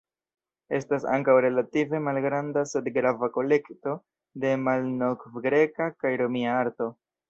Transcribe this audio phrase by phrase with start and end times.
[0.77, 3.97] Estas ankaŭ relative malgranda sed grava kolekto
[4.47, 6.95] de malnovgreka kaj romia arto.